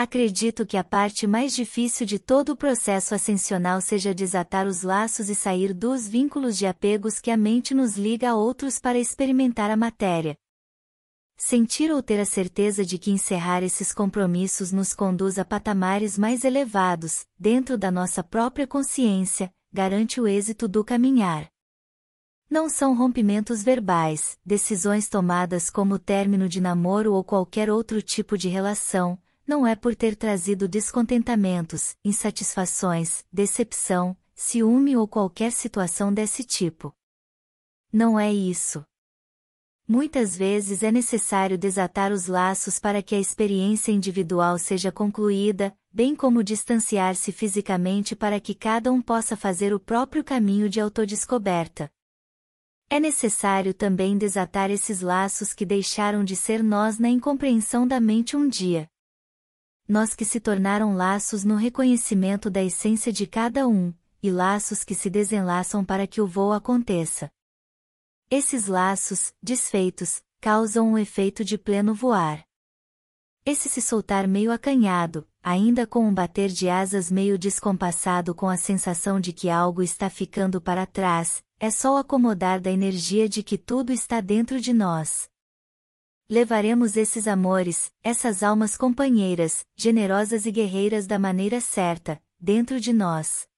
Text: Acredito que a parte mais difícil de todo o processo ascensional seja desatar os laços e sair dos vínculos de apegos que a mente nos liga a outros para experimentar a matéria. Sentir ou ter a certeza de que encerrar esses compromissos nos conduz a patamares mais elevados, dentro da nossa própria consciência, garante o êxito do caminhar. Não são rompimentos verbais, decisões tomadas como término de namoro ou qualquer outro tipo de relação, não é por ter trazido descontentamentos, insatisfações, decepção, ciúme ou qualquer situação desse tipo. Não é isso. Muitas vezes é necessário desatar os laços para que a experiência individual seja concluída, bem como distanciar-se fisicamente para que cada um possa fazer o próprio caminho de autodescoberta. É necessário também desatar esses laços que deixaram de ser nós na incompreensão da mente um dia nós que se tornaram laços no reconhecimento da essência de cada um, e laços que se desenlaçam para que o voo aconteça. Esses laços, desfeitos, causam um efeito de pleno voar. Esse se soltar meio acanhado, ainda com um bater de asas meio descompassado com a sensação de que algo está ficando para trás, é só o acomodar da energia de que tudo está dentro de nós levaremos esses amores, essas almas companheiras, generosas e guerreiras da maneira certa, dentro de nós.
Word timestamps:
Acredito 0.00 0.64
que 0.64 0.76
a 0.76 0.84
parte 0.84 1.26
mais 1.26 1.52
difícil 1.52 2.06
de 2.06 2.20
todo 2.20 2.50
o 2.50 2.56
processo 2.56 3.16
ascensional 3.16 3.80
seja 3.80 4.14
desatar 4.14 4.64
os 4.64 4.84
laços 4.84 5.28
e 5.28 5.34
sair 5.34 5.74
dos 5.74 6.06
vínculos 6.06 6.56
de 6.56 6.68
apegos 6.68 7.18
que 7.18 7.32
a 7.32 7.36
mente 7.36 7.74
nos 7.74 7.96
liga 7.96 8.30
a 8.30 8.36
outros 8.36 8.78
para 8.78 8.96
experimentar 8.96 9.72
a 9.72 9.76
matéria. 9.76 10.36
Sentir 11.36 11.90
ou 11.90 12.00
ter 12.00 12.20
a 12.20 12.24
certeza 12.24 12.84
de 12.84 12.96
que 12.96 13.10
encerrar 13.10 13.64
esses 13.64 13.92
compromissos 13.92 14.70
nos 14.70 14.94
conduz 14.94 15.36
a 15.36 15.44
patamares 15.44 16.16
mais 16.16 16.44
elevados, 16.44 17.26
dentro 17.36 17.76
da 17.76 17.90
nossa 17.90 18.22
própria 18.22 18.68
consciência, 18.68 19.52
garante 19.72 20.20
o 20.20 20.28
êxito 20.28 20.68
do 20.68 20.84
caminhar. 20.84 21.48
Não 22.48 22.68
são 22.68 22.96
rompimentos 22.96 23.64
verbais, 23.64 24.38
decisões 24.46 25.08
tomadas 25.08 25.68
como 25.68 25.98
término 25.98 26.48
de 26.48 26.60
namoro 26.60 27.14
ou 27.14 27.24
qualquer 27.24 27.68
outro 27.68 28.00
tipo 28.00 28.38
de 28.38 28.48
relação, 28.48 29.18
não 29.48 29.66
é 29.66 29.74
por 29.74 29.96
ter 29.96 30.14
trazido 30.14 30.68
descontentamentos, 30.68 31.96
insatisfações, 32.04 33.24
decepção, 33.32 34.14
ciúme 34.34 34.94
ou 34.94 35.08
qualquer 35.08 35.52
situação 35.52 36.12
desse 36.12 36.44
tipo. 36.44 36.94
Não 37.90 38.20
é 38.20 38.30
isso. 38.30 38.84
Muitas 39.88 40.36
vezes 40.36 40.82
é 40.82 40.92
necessário 40.92 41.56
desatar 41.56 42.12
os 42.12 42.26
laços 42.26 42.78
para 42.78 43.02
que 43.02 43.14
a 43.14 43.18
experiência 43.18 43.90
individual 43.90 44.58
seja 44.58 44.92
concluída, 44.92 45.74
bem 45.90 46.14
como 46.14 46.44
distanciar-se 46.44 47.32
fisicamente 47.32 48.14
para 48.14 48.38
que 48.38 48.54
cada 48.54 48.92
um 48.92 49.00
possa 49.00 49.34
fazer 49.34 49.72
o 49.72 49.80
próprio 49.80 50.22
caminho 50.22 50.68
de 50.68 50.78
autodescoberta. 50.78 51.90
É 52.90 53.00
necessário 53.00 53.72
também 53.72 54.18
desatar 54.18 54.70
esses 54.70 55.00
laços 55.00 55.54
que 55.54 55.64
deixaram 55.64 56.22
de 56.22 56.36
ser 56.36 56.62
nós 56.62 56.98
na 56.98 57.08
incompreensão 57.08 57.88
da 57.88 57.98
mente 57.98 58.36
um 58.36 58.46
dia 58.46 58.90
nós 59.88 60.14
que 60.14 60.24
se 60.24 60.38
tornaram 60.38 60.94
laços 60.94 61.44
no 61.44 61.56
reconhecimento 61.56 62.50
da 62.50 62.62
essência 62.62 63.10
de 63.10 63.26
cada 63.26 63.66
um, 63.66 63.94
e 64.22 64.30
laços 64.30 64.84
que 64.84 64.94
se 64.94 65.08
desenlaçam 65.08 65.82
para 65.82 66.06
que 66.06 66.20
o 66.20 66.26
voo 66.26 66.52
aconteça. 66.52 67.30
Esses 68.30 68.66
laços, 68.66 69.32
desfeitos, 69.42 70.22
causam 70.42 70.92
um 70.92 70.98
efeito 70.98 71.42
de 71.42 71.56
pleno 71.56 71.94
voar. 71.94 72.44
Esse 73.46 73.70
se 73.70 73.80
soltar 73.80 74.28
meio 74.28 74.52
acanhado, 74.52 75.26
ainda 75.42 75.86
com 75.86 76.06
um 76.06 76.12
bater 76.12 76.50
de 76.50 76.68
asas 76.68 77.10
meio 77.10 77.38
descompassado 77.38 78.34
com 78.34 78.46
a 78.46 78.58
sensação 78.58 79.18
de 79.18 79.32
que 79.32 79.48
algo 79.48 79.82
está 79.82 80.10
ficando 80.10 80.60
para 80.60 80.84
trás, 80.84 81.42
é 81.58 81.70
só 81.70 81.94
o 81.94 81.96
acomodar 81.96 82.60
da 82.60 82.70
energia 82.70 83.26
de 83.26 83.42
que 83.42 83.56
tudo 83.56 83.90
está 83.90 84.20
dentro 84.20 84.60
de 84.60 84.74
nós 84.74 85.30
levaremos 86.30 86.94
esses 86.96 87.26
amores, 87.26 87.90
essas 88.02 88.42
almas 88.42 88.76
companheiras, 88.76 89.64
generosas 89.74 90.44
e 90.44 90.50
guerreiras 90.50 91.06
da 91.06 91.18
maneira 91.18 91.58
certa, 91.60 92.20
dentro 92.38 92.78
de 92.78 92.92
nós. 92.92 93.48